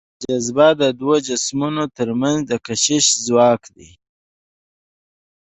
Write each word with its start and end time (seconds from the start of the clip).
جاذبه 0.23 0.67
د 0.81 0.83
دوو 0.99 1.15
جسمونو 1.27 1.83
تر 1.97 2.09
منځ 2.21 2.39
د 2.45 2.53
کشش 2.65 3.05
ځواک 3.25 3.61
دی. 3.75 3.91